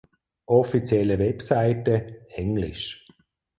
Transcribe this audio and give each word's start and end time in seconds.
Offizielle 0.47 1.19
Webseite 1.19 2.23
(englisch) 2.29 3.05